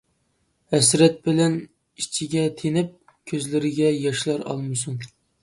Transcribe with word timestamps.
ھەسرەت 0.75 1.19
بىلەن 1.29 1.57
ئىچىگە 2.03 2.47
تىنىپ، 2.63 3.13
كۆزلىرىگە 3.33 3.93
ياشلار 4.07 4.49
ئالمىسۇن. 4.51 4.99